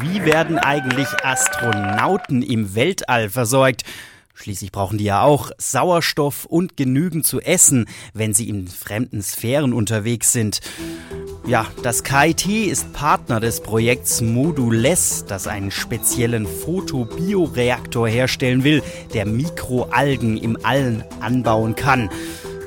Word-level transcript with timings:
Wie 0.00 0.24
werden 0.24 0.58
eigentlich 0.58 1.08
Astronauten 1.24 2.42
im 2.42 2.76
Weltall 2.76 3.30
versorgt? 3.30 3.82
Schließlich 4.32 4.70
brauchen 4.70 4.98
die 4.98 5.04
ja 5.04 5.22
auch 5.22 5.50
Sauerstoff 5.58 6.44
und 6.44 6.76
genügend 6.76 7.26
zu 7.26 7.40
essen, 7.40 7.86
wenn 8.14 8.32
sie 8.32 8.48
in 8.48 8.68
fremden 8.68 9.22
Sphären 9.22 9.72
unterwegs 9.72 10.32
sind. 10.32 10.60
Ja, 11.48 11.66
das 11.82 12.04
KIT 12.04 12.46
ist 12.46 12.92
Partner 12.92 13.40
des 13.40 13.60
Projekts 13.60 14.20
Modules, 14.20 15.24
das 15.26 15.48
einen 15.48 15.72
speziellen 15.72 16.46
Photobioreaktor 16.46 18.06
herstellen 18.06 18.62
will, 18.62 18.82
der 19.14 19.26
Mikroalgen 19.26 20.36
im 20.36 20.56
All 20.62 21.04
anbauen 21.18 21.74
kann. 21.74 22.08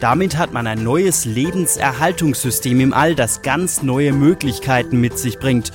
Damit 0.01 0.35
hat 0.35 0.51
man 0.51 0.65
ein 0.65 0.83
neues 0.83 1.25
Lebenserhaltungssystem 1.25 2.81
im 2.81 2.91
All, 2.91 3.13
das 3.13 3.43
ganz 3.43 3.83
neue 3.83 4.11
Möglichkeiten 4.11 4.99
mit 4.99 5.17
sich 5.17 5.37
bringt. 5.37 5.71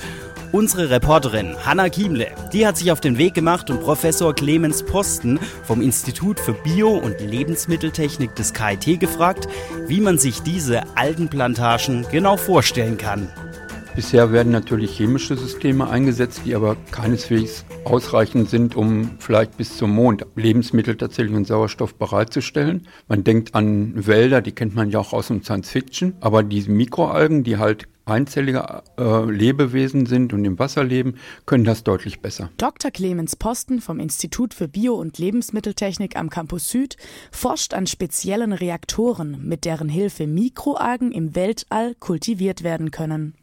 Unsere 0.53 0.89
Reporterin 0.89 1.57
Hanna 1.65 1.89
Kiemle, 1.89 2.27
die 2.53 2.65
hat 2.65 2.77
sich 2.77 2.91
auf 2.91 3.01
den 3.01 3.17
Weg 3.17 3.33
gemacht 3.33 3.69
und 3.69 3.81
Professor 3.81 4.33
Clemens 4.33 4.83
Posten 4.83 5.39
vom 5.63 5.81
Institut 5.81 6.39
für 6.39 6.53
Bio- 6.53 6.97
und 6.97 7.19
Lebensmitteltechnik 7.19 8.33
des 8.33 8.53
KIT 8.53 8.99
gefragt, 8.99 9.47
wie 9.87 9.99
man 9.99 10.17
sich 10.17 10.41
diese 10.41 10.83
Algenplantagen 10.95 12.05
genau 12.11 12.37
vorstellen 12.37 12.97
kann. 12.97 13.29
Bisher 13.97 14.31
werden 14.31 14.51
natürlich 14.51 14.95
chemische 14.95 15.35
Systeme 15.35 15.89
eingesetzt, 15.89 16.41
die 16.45 16.53
aber 16.53 16.77
keineswegs 16.91 17.65
ausreichend 17.83 18.47
sind, 18.47 18.75
um 18.75 19.17
vielleicht 19.17 19.57
bis 19.57 19.75
zum 19.75 19.89
Mond 19.89 20.23
Lebensmittel 20.35 20.95
tatsächlich 20.95 21.35
und 21.35 21.47
Sauerstoff 21.47 21.95
bereitzustellen. 21.95 22.87
Man 23.07 23.23
denkt 23.23 23.55
an 23.55 24.05
Wälder, 24.05 24.43
die 24.43 24.51
kennt 24.51 24.75
man 24.75 24.91
ja 24.91 24.99
auch 24.99 25.13
aus 25.13 25.29
dem 25.29 25.41
Science 25.41 25.71
Fiction, 25.71 26.13
aber 26.21 26.43
diese 26.43 26.69
Mikroalgen, 26.69 27.43
die 27.43 27.57
halt 27.57 27.87
einzellige 28.05 28.83
äh, 28.99 29.31
Lebewesen 29.31 30.05
sind 30.05 30.31
und 30.31 30.45
im 30.45 30.59
Wasser 30.59 30.83
leben, 30.83 31.15
können 31.47 31.63
das 31.63 31.83
deutlich 31.83 32.19
besser. 32.19 32.51
Dr. 32.57 32.91
Clemens 32.91 33.35
Posten 33.35 33.81
vom 33.81 33.99
Institut 33.99 34.53
für 34.53 34.67
Bio- 34.67 34.93
und 34.93 35.17
Lebensmitteltechnik 35.17 36.17
am 36.17 36.29
Campus 36.29 36.69
Süd 36.69 36.97
forscht 37.31 37.73
an 37.73 37.87
speziellen 37.87 38.53
Reaktoren, 38.53 39.43
mit 39.43 39.65
deren 39.65 39.89
Hilfe 39.89 40.27
Mikroalgen 40.27 41.11
im 41.11 41.33
Weltall 41.33 41.95
kultiviert 41.95 42.61
werden 42.61 42.91
können. 42.91 43.33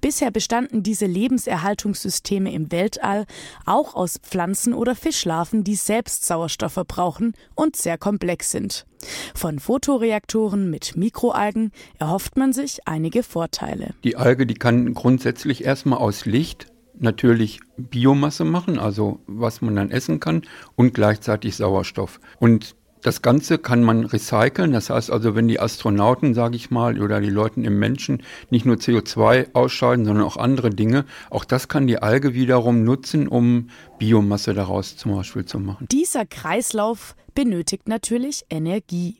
Bisher 0.00 0.30
bestanden 0.30 0.82
diese 0.82 1.06
Lebenserhaltungssysteme 1.06 2.52
im 2.52 2.72
Weltall 2.72 3.26
auch 3.66 3.94
aus 3.94 4.18
Pflanzen 4.22 4.74
oder 4.74 4.94
Fischlarven, 4.94 5.64
die 5.64 5.74
selbst 5.74 6.26
Sauerstoff 6.26 6.72
verbrauchen 6.72 7.34
und 7.54 7.76
sehr 7.76 7.98
komplex 7.98 8.50
sind. 8.50 8.86
Von 9.34 9.58
Photoreaktoren 9.58 10.70
mit 10.70 10.96
Mikroalgen 10.96 11.72
erhofft 11.98 12.36
man 12.36 12.52
sich 12.52 12.86
einige 12.86 13.22
Vorteile. 13.22 13.94
Die 14.04 14.16
Alge, 14.16 14.46
die 14.46 14.54
kann 14.54 14.94
grundsätzlich 14.94 15.64
erstmal 15.64 15.98
aus 15.98 16.26
Licht 16.26 16.66
natürlich 17.00 17.60
Biomasse 17.76 18.44
machen, 18.44 18.78
also 18.78 19.20
was 19.26 19.62
man 19.62 19.74
dann 19.74 19.90
essen 19.90 20.20
kann, 20.20 20.42
und 20.76 20.94
gleichzeitig 20.94 21.56
Sauerstoff. 21.56 22.20
Und 22.38 22.76
das 23.02 23.22
Ganze 23.22 23.58
kann 23.58 23.82
man 23.82 24.04
recyceln. 24.04 24.72
Das 24.72 24.90
heißt 24.90 25.10
also, 25.10 25.34
wenn 25.34 25.48
die 25.48 25.60
Astronauten, 25.60 26.34
sage 26.34 26.56
ich 26.56 26.70
mal, 26.70 27.00
oder 27.00 27.20
die 27.20 27.30
Leute 27.30 27.60
im 27.60 27.78
Menschen 27.78 28.22
nicht 28.50 28.66
nur 28.66 28.76
CO2 28.76 29.54
ausscheiden, 29.54 30.04
sondern 30.04 30.24
auch 30.24 30.36
andere 30.36 30.70
Dinge, 30.70 31.04
auch 31.30 31.44
das 31.44 31.68
kann 31.68 31.86
die 31.86 31.98
Alge 31.98 32.34
wiederum 32.34 32.84
nutzen, 32.84 33.28
um 33.28 33.68
Biomasse 33.98 34.54
daraus 34.54 34.96
zum 34.96 35.14
Beispiel 35.16 35.44
zu 35.44 35.58
machen. 35.58 35.86
Dieser 35.90 36.26
Kreislauf 36.26 37.14
benötigt 37.34 37.88
natürlich 37.88 38.44
Energie. 38.50 39.16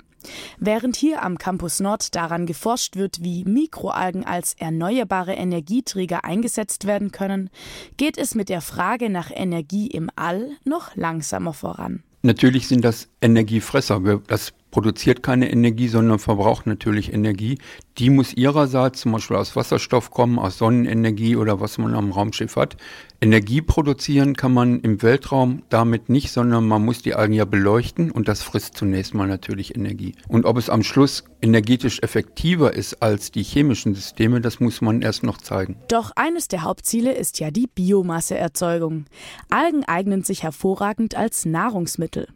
Während 0.59 0.97
hier 0.97 1.23
am 1.23 1.39
Campus 1.39 1.81
Nord 1.81 2.15
daran 2.15 2.45
geforscht 2.45 2.97
wird, 2.97 3.23
wie 3.23 3.45
Mikroalgen 3.45 4.25
als 4.25 4.55
erneuerbare 4.59 5.33
Energieträger 5.33 6.25
eingesetzt 6.25 6.87
werden 6.87 7.11
können, 7.11 7.49
geht 7.97 8.19
es 8.19 8.35
mit 8.35 8.51
der 8.51 8.61
Frage 8.61 9.09
nach 9.09 9.31
Energie 9.33 9.87
im 9.87 10.11
All 10.17 10.51
noch 10.65 10.95
langsamer 10.95 11.55
voran. 11.55 12.03
Natürlich 12.23 12.69
sind 12.69 12.85
das 12.85 13.09
Energiefresser. 13.21 14.21
Das 14.27 14.53
produziert 14.71 15.23
keine 15.23 15.51
Energie, 15.51 15.89
sondern 15.89 16.19
verbraucht 16.19 16.67
natürlich 16.67 17.13
Energie. 17.13 17.59
Die 17.99 18.11
muss 18.11 18.33
ihrerseits 18.33 19.01
zum 19.01 19.13
Beispiel 19.13 19.37
aus 19.37 19.57
Wasserstoff 19.57 20.11
kommen, 20.11 20.39
aus 20.39 20.59
Sonnenenergie 20.59 21.37
oder 21.37 21.61
was 21.61 21.79
man 21.79 21.95
am 21.95 22.13
Raumschiff 22.13 22.57
hat. 22.57 22.77
Energie 23.21 23.61
produzieren 23.61 24.35
kann 24.35 24.55
man 24.55 24.81
im 24.81 25.03
Weltraum 25.03 25.63
damit 25.69 26.09
nicht, 26.09 26.31
sondern 26.33 26.67
man 26.67 26.83
muss 26.83 27.03
die 27.03 27.15
Algen 27.15 27.35
ja 27.35 27.45
beleuchten 27.45 28.11
und 28.11 28.29
das 28.29 28.43
frisst 28.43 28.77
zunächst 28.77 29.13
mal 29.13 29.29
natürlich 29.29 29.75
Energie. 29.77 30.15
Und 30.29 30.47
ob 30.47 30.57
es 30.57 30.71
am 30.71 30.83
Schluss 30.83 31.25
energetisch 31.43 32.01
effektiver 32.03 32.73
ist 32.73 33.03
als 33.03 33.31
die 33.31 33.43
chemischen 33.43 33.95
Systeme, 33.95 34.41
das 34.41 34.61
muss 34.61 34.81
man 34.81 35.03
erst 35.03 35.23
noch 35.23 35.37
zeigen. 35.39 35.77
Doch 35.89 36.13
eines 36.17 36.49
der 36.49 36.63
Hauptziele 36.63 37.13
ist 37.13 37.41
ja 37.41 37.51
die 37.51 37.67
Biomasseerzeugung. 37.67 39.05
Algen 39.51 39.85
eignen 39.85 40.23
sich 40.23 40.43
hervorragend 40.43 41.15
als 41.15 41.45
Nahrungsmittel. 41.45 42.29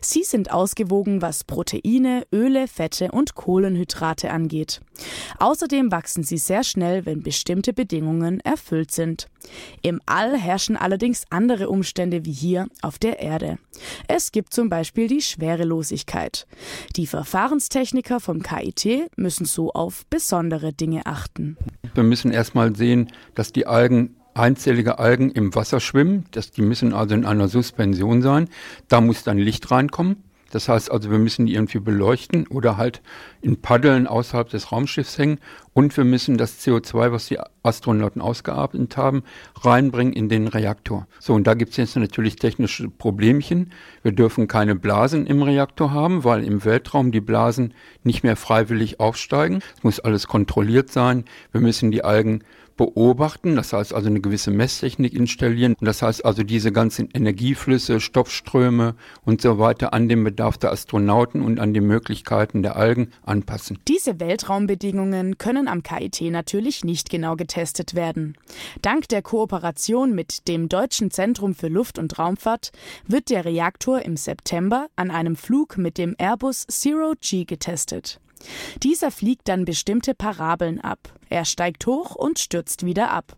Sie 0.00 0.24
sind 0.24 0.50
ausgewogen, 0.50 1.22
was 1.22 1.44
Proteine, 1.44 2.26
Öle, 2.32 2.68
Fette 2.68 3.10
und 3.12 3.34
Kohlenhydrate 3.34 4.30
angeht. 4.30 4.80
Außerdem 5.38 5.90
wachsen 5.90 6.24
sie 6.24 6.38
sehr 6.38 6.64
schnell, 6.64 7.06
wenn 7.06 7.22
bestimmte 7.22 7.72
Bedingungen 7.72 8.40
erfüllt 8.40 8.90
sind. 8.90 9.28
Im 9.82 10.00
All 10.06 10.36
herrschen 10.36 10.76
allerdings 10.76 11.24
andere 11.30 11.68
Umstände 11.68 12.24
wie 12.24 12.32
hier 12.32 12.68
auf 12.82 12.98
der 12.98 13.20
Erde. 13.20 13.58
Es 14.08 14.32
gibt 14.32 14.52
zum 14.52 14.68
Beispiel 14.68 15.08
die 15.08 15.22
Schwerelosigkeit. 15.22 16.46
Die 16.96 17.06
Verfahrenstechniker 17.06 18.20
vom 18.20 18.42
KIT 18.42 19.10
müssen 19.16 19.46
so 19.46 19.72
auf 19.72 20.04
besondere 20.06 20.72
Dinge 20.72 21.06
achten. 21.06 21.56
Wir 21.94 22.02
müssen 22.02 22.30
erstmal 22.30 22.76
sehen, 22.76 23.10
dass 23.34 23.52
die 23.52 23.66
Algen 23.66 24.16
einzellige 24.34 24.98
Algen 24.98 25.30
im 25.30 25.54
Wasser 25.54 25.80
schwimmen. 25.80 26.24
Das, 26.30 26.50
die 26.50 26.62
müssen 26.62 26.92
also 26.92 27.14
in 27.14 27.24
einer 27.24 27.48
Suspension 27.48 28.22
sein. 28.22 28.48
Da 28.88 29.00
muss 29.00 29.22
dann 29.22 29.38
Licht 29.38 29.70
reinkommen. 29.70 30.24
Das 30.50 30.68
heißt 30.68 30.90
also, 30.90 31.10
wir 31.10 31.18
müssen 31.18 31.46
die 31.46 31.54
irgendwie 31.54 31.78
beleuchten 31.78 32.46
oder 32.48 32.76
halt 32.76 33.02
in 33.40 33.60
Paddeln 33.60 34.06
außerhalb 34.06 34.48
des 34.48 34.72
Raumschiffs 34.72 35.16
hängen. 35.16 35.38
Und 35.72 35.96
wir 35.96 36.04
müssen 36.04 36.36
das 36.36 36.60
CO2, 36.60 37.12
was 37.12 37.26
die 37.26 37.38
Astronauten 37.62 38.20
ausgearbeitet 38.20 38.96
haben, 38.96 39.22
reinbringen 39.62 40.12
in 40.12 40.28
den 40.28 40.48
Reaktor. 40.48 41.06
So, 41.20 41.34
und 41.34 41.46
da 41.46 41.54
gibt 41.54 41.70
es 41.70 41.76
jetzt 41.76 41.96
natürlich 41.96 42.36
technische 42.36 42.90
Problemchen. 42.90 43.72
Wir 44.02 44.12
dürfen 44.12 44.48
keine 44.48 44.74
Blasen 44.74 45.26
im 45.26 45.42
Reaktor 45.42 45.92
haben, 45.92 46.24
weil 46.24 46.42
im 46.42 46.64
Weltraum 46.64 47.12
die 47.12 47.20
Blasen 47.20 47.72
nicht 48.02 48.24
mehr 48.24 48.36
freiwillig 48.36 48.98
aufsteigen. 48.98 49.60
Es 49.76 49.84
muss 49.84 50.00
alles 50.00 50.26
kontrolliert 50.26 50.90
sein. 50.90 51.24
Wir 51.52 51.60
müssen 51.60 51.92
die 51.92 52.02
Algen 52.02 52.42
beobachten, 52.80 53.56
das 53.56 53.74
heißt 53.74 53.92
also 53.92 54.08
eine 54.08 54.22
gewisse 54.22 54.50
Messtechnik 54.50 55.12
installieren. 55.12 55.76
Das 55.82 56.00
heißt 56.00 56.24
also 56.24 56.42
diese 56.42 56.72
ganzen 56.72 57.10
Energieflüsse, 57.12 58.00
Stoffströme 58.00 58.94
und 59.22 59.42
so 59.42 59.58
weiter 59.58 59.92
an 59.92 60.08
den 60.08 60.24
Bedarf 60.24 60.56
der 60.56 60.72
Astronauten 60.72 61.42
und 61.42 61.60
an 61.60 61.74
die 61.74 61.82
Möglichkeiten 61.82 62.62
der 62.62 62.76
Algen 62.76 63.10
anpassen. 63.22 63.78
Diese 63.86 64.18
Weltraumbedingungen 64.18 65.36
können 65.36 65.68
am 65.68 65.82
KIT 65.82 66.22
natürlich 66.22 66.82
nicht 66.82 67.10
genau 67.10 67.36
getestet 67.36 67.94
werden. 67.94 68.38
Dank 68.80 69.08
der 69.08 69.20
Kooperation 69.20 70.14
mit 70.14 70.48
dem 70.48 70.70
Deutschen 70.70 71.10
Zentrum 71.10 71.54
für 71.54 71.68
Luft- 71.68 71.98
und 71.98 72.18
Raumfahrt 72.18 72.72
wird 73.06 73.28
der 73.28 73.44
Reaktor 73.44 74.00
im 74.00 74.16
September 74.16 74.86
an 74.96 75.10
einem 75.10 75.36
Flug 75.36 75.76
mit 75.76 75.98
dem 75.98 76.14
Airbus 76.16 76.66
Zero 76.66 77.12
G 77.20 77.44
getestet. 77.44 78.20
Dieser 78.82 79.10
fliegt 79.10 79.48
dann 79.48 79.64
bestimmte 79.64 80.14
Parabeln 80.14 80.80
ab. 80.80 80.98
Er 81.28 81.44
steigt 81.44 81.86
hoch 81.86 82.14
und 82.14 82.38
stürzt 82.38 82.84
wieder 82.84 83.10
ab. 83.10 83.36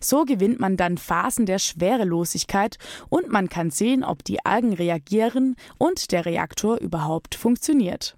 So 0.00 0.24
gewinnt 0.24 0.60
man 0.60 0.76
dann 0.76 0.98
Phasen 0.98 1.46
der 1.46 1.58
Schwerelosigkeit 1.58 2.78
und 3.08 3.30
man 3.30 3.48
kann 3.48 3.70
sehen, 3.70 4.04
ob 4.04 4.24
die 4.24 4.44
Algen 4.44 4.72
reagieren 4.72 5.56
und 5.78 6.12
der 6.12 6.24
Reaktor 6.24 6.78
überhaupt 6.78 7.34
funktioniert. 7.34 8.16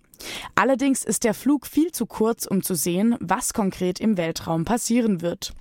Allerdings 0.54 1.04
ist 1.04 1.24
der 1.24 1.34
Flug 1.34 1.66
viel 1.66 1.92
zu 1.92 2.06
kurz, 2.06 2.47
um 2.47 2.62
zu 2.62 2.74
sehen, 2.74 3.16
was 3.20 3.53
konkret 3.53 4.00
im 4.00 4.16
Weltraum 4.16 4.64
passieren 4.64 5.20
wird. 5.20 5.53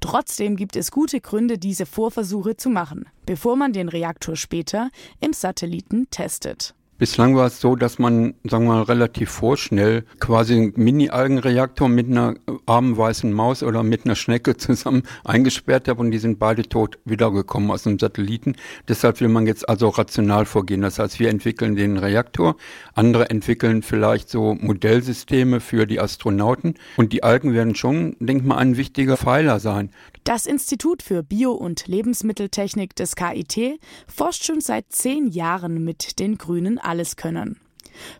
Trotzdem 0.00 0.56
gibt 0.56 0.76
es 0.76 0.90
gute 0.90 1.20
Gründe, 1.20 1.56
diese 1.56 1.86
Vorversuche 1.86 2.56
zu 2.56 2.68
machen, 2.68 3.08
bevor 3.24 3.56
man 3.56 3.72
den 3.72 3.88
Reaktor 3.88 4.36
später 4.36 4.90
im 5.20 5.32
Satelliten 5.32 6.08
testet. 6.10 6.74
Bislang 6.96 7.34
war 7.34 7.48
es 7.48 7.60
so, 7.60 7.74
dass 7.74 7.98
man, 7.98 8.34
sagen 8.44 8.66
wir 8.66 8.74
mal, 8.74 8.82
relativ 8.82 9.28
vorschnell 9.28 10.04
quasi 10.20 10.54
einen 10.54 10.72
Mini-Algenreaktor 10.76 11.88
mit 11.88 12.06
einer 12.06 12.34
armen 12.66 12.96
weißen 12.96 13.32
Maus 13.32 13.64
oder 13.64 13.82
mit 13.82 14.04
einer 14.04 14.14
Schnecke 14.14 14.56
zusammen 14.56 15.02
eingesperrt 15.24 15.88
hat 15.88 15.98
und 15.98 16.12
die 16.12 16.18
sind 16.18 16.38
beide 16.38 16.62
tot 16.62 16.98
wiedergekommen 17.04 17.72
aus 17.72 17.82
dem 17.82 17.98
Satelliten. 17.98 18.54
Deshalb 18.86 19.20
will 19.20 19.28
man 19.28 19.48
jetzt 19.48 19.68
also 19.68 19.88
rational 19.88 20.46
vorgehen. 20.46 20.82
Das 20.82 21.00
heißt, 21.00 21.18
wir 21.18 21.30
entwickeln 21.30 21.74
den 21.74 21.98
Reaktor, 21.98 22.56
andere 22.94 23.28
entwickeln 23.28 23.82
vielleicht 23.82 24.28
so 24.28 24.54
Modellsysteme 24.54 25.58
für 25.58 25.86
die 25.86 25.98
Astronauten 25.98 26.74
und 26.96 27.12
die 27.12 27.24
Algen 27.24 27.54
werden 27.54 27.74
schon, 27.74 28.16
denke 28.20 28.46
mal, 28.46 28.58
ein 28.58 28.76
wichtiger 28.76 29.16
Pfeiler 29.16 29.58
sein. 29.58 29.90
Das 30.22 30.46
Institut 30.46 31.02
für 31.02 31.22
Bio- 31.22 31.52
und 31.52 31.86
Lebensmitteltechnik 31.86 32.94
des 32.94 33.16
KIT 33.16 33.80
forscht 34.06 34.44
schon 34.44 34.60
seit 34.60 34.90
zehn 34.90 35.26
Jahren 35.28 35.84
mit 35.84 36.18
den 36.18 36.38
grünen 36.38 36.78
Alleskönnern. 36.84 37.56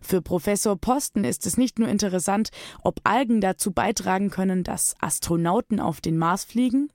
Für 0.01 0.23
Professor 0.23 0.77
Posten 0.77 1.25
ist 1.25 1.47
es 1.47 1.57
nicht 1.57 1.79
nur 1.79 1.89
interessant, 1.89 2.51
ob 2.83 3.01
Algen 3.05 3.41
dazu 3.41 3.73
beitragen 3.73 4.31
können, 4.31 4.63
dass 4.65 4.95
Astronauten 5.01 5.81
auf 5.81 6.01
den 6.01 6.17
Mars 6.17 6.45
fliegen. 6.45 6.91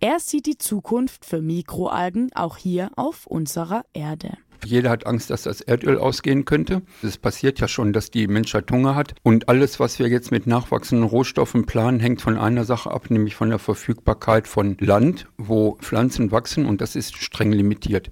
Er 0.00 0.18
sieht 0.20 0.46
die 0.46 0.58
Zukunft 0.58 1.24
für 1.24 1.40
Mikroalgen 1.40 2.30
auch 2.34 2.56
hier 2.56 2.90
auf 2.96 3.26
unserer 3.26 3.84
Erde. 3.92 4.38
Jeder 4.64 4.88
hat 4.90 5.06
Angst, 5.06 5.28
dass 5.28 5.42
das 5.42 5.60
Erdöl 5.60 5.98
ausgehen 5.98 6.46
könnte. 6.46 6.80
Es 7.02 7.18
passiert 7.18 7.60
ja 7.60 7.68
schon, 7.68 7.92
dass 7.92 8.10
die 8.10 8.26
Menschheit 8.26 8.70
Hunger 8.70 8.94
hat. 8.94 9.14
Und 9.22 9.48
alles, 9.50 9.78
was 9.78 9.98
wir 9.98 10.08
jetzt 10.08 10.30
mit 10.30 10.46
nachwachsenden 10.46 11.06
Rohstoffen 11.06 11.66
planen, 11.66 12.00
hängt 12.00 12.22
von 12.22 12.38
einer 12.38 12.64
Sache 12.64 12.90
ab, 12.90 13.10
nämlich 13.10 13.34
von 13.34 13.50
der 13.50 13.58
Verfügbarkeit 13.58 14.48
von 14.48 14.76
Land, 14.80 15.26
wo 15.36 15.76
Pflanzen 15.82 16.30
wachsen. 16.30 16.64
Und 16.64 16.80
das 16.80 16.96
ist 16.96 17.16
streng 17.16 17.52
limitiert. 17.52 18.10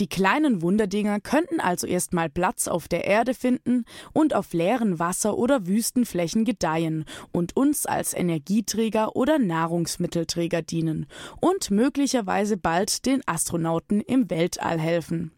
Die 0.00 0.08
kleinen 0.08 0.60
Wunderdinger 0.60 1.20
könnten 1.20 1.60
also 1.60 1.86
erstmal 1.86 2.28
Platz 2.28 2.66
auf 2.66 2.88
der 2.88 3.04
Erde 3.04 3.32
finden 3.32 3.84
und 4.12 4.34
auf 4.34 4.52
leeren 4.52 4.98
Wasser- 4.98 5.38
oder 5.38 5.68
Wüstenflächen 5.68 6.44
gedeihen 6.44 7.04
und 7.30 7.56
uns 7.56 7.86
als 7.86 8.12
Energieträger 8.12 9.14
oder 9.14 9.38
Nahrungsmittelträger 9.38 10.62
dienen 10.62 11.06
und 11.40 11.70
möglicherweise 11.70 12.56
bald 12.56 13.06
den 13.06 13.22
Astronauten 13.26 14.00
im 14.00 14.30
Weltall 14.30 14.80
helfen. 14.80 15.30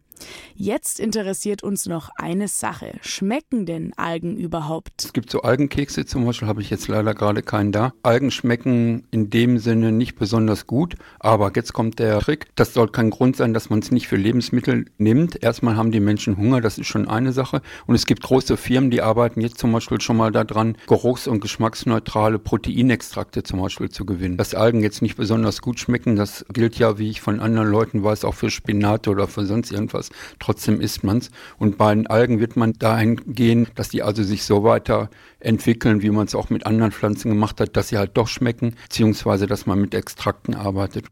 Jetzt 0.55 0.99
interessiert 0.99 1.63
uns 1.63 1.85
noch 1.85 2.09
eine 2.15 2.47
Sache. 2.47 2.93
Schmecken 3.01 3.65
denn 3.65 3.93
Algen 3.95 4.37
überhaupt? 4.37 5.03
Es 5.03 5.13
gibt 5.13 5.29
so 5.29 5.41
Algenkekse 5.41 6.05
zum 6.05 6.25
Beispiel, 6.25 6.47
habe 6.47 6.61
ich 6.61 6.69
jetzt 6.69 6.87
leider 6.87 7.13
gerade 7.13 7.43
keinen 7.43 7.71
da. 7.71 7.93
Algen 8.03 8.31
schmecken 8.31 9.05
in 9.11 9.29
dem 9.29 9.57
Sinne 9.59 9.91
nicht 9.91 10.15
besonders 10.15 10.67
gut, 10.67 10.95
aber 11.19 11.51
jetzt 11.55 11.73
kommt 11.73 11.99
der 11.99 12.19
Trick. 12.19 12.47
Das 12.55 12.73
soll 12.73 12.89
kein 12.89 13.09
Grund 13.09 13.35
sein, 13.35 13.53
dass 13.53 13.69
man 13.69 13.79
es 13.79 13.91
nicht 13.91 14.07
für 14.07 14.15
Lebensmittel 14.15 14.85
nimmt. 14.97 15.43
Erstmal 15.43 15.75
haben 15.75 15.91
die 15.91 15.99
Menschen 15.99 16.37
Hunger, 16.37 16.61
das 16.61 16.77
ist 16.77 16.87
schon 16.87 17.07
eine 17.07 17.31
Sache. 17.31 17.61
Und 17.85 17.95
es 17.95 18.05
gibt 18.05 18.23
große 18.23 18.57
Firmen, 18.57 18.91
die 18.91 19.01
arbeiten 19.01 19.41
jetzt 19.41 19.57
zum 19.57 19.71
Beispiel 19.71 20.01
schon 20.01 20.17
mal 20.17 20.31
daran, 20.31 20.77
geruchs- 20.87 21.27
und 21.27 21.39
geschmacksneutrale 21.39 22.39
Proteinextrakte 22.39 23.43
zum 23.43 23.61
Beispiel 23.61 23.89
zu 23.89 24.05
gewinnen. 24.05 24.37
Dass 24.37 24.55
Algen 24.55 24.81
jetzt 24.81 25.01
nicht 25.01 25.17
besonders 25.17 25.61
gut 25.61 25.79
schmecken, 25.79 26.15
das 26.15 26.45
gilt 26.51 26.77
ja, 26.79 26.97
wie 26.97 27.09
ich 27.09 27.21
von 27.21 27.39
anderen 27.39 27.69
Leuten 27.69 28.03
weiß, 28.03 28.25
auch 28.25 28.33
für 28.33 28.49
Spinate 28.49 29.09
oder 29.09 29.27
für 29.27 29.45
sonst 29.45 29.71
irgendwas 29.71 30.06
was. 30.07 30.37
Trotzdem 30.39 30.81
isst 30.81 31.03
man 31.03 31.17
es. 31.17 31.31
Und 31.57 31.77
bei 31.77 31.93
den 31.93 32.07
Algen 32.07 32.39
wird 32.39 32.55
man 32.55 32.73
dahin 32.73 33.17
gehen, 33.33 33.67
dass 33.75 33.89
die 33.89 34.03
also 34.03 34.23
sich 34.23 34.43
so 34.43 34.63
weiter 34.63 35.09
entwickeln, 35.39 36.01
wie 36.01 36.09
man 36.09 36.25
es 36.25 36.35
auch 36.35 36.49
mit 36.49 36.65
anderen 36.65 36.91
Pflanzen 36.91 37.29
gemacht 37.29 37.59
hat, 37.59 37.75
dass 37.77 37.89
sie 37.89 37.97
halt 37.97 38.11
doch 38.15 38.27
schmecken, 38.27 38.75
beziehungsweise 38.83 39.47
dass 39.47 39.65
man 39.65 39.79
mit 39.79 39.93
Extrakten 39.93 40.55
arbeitet. 40.55 41.05